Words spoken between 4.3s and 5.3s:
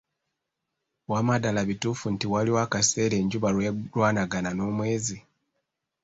n'omwezi?